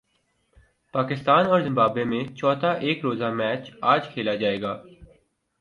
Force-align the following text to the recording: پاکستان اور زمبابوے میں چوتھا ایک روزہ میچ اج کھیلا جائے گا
پاکستان 0.93 1.45
اور 1.45 1.61
زمبابوے 1.61 2.03
میں 2.03 2.23
چوتھا 2.37 2.71
ایک 2.85 2.97
روزہ 3.05 3.29
میچ 3.37 3.71
اج 3.91 4.01
کھیلا 4.13 4.35
جائے 4.35 4.61
گا 4.61 4.73